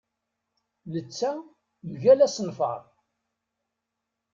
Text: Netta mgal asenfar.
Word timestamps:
Netta 0.91 1.31
mgal 1.89 2.19
asenfar. 2.27 2.81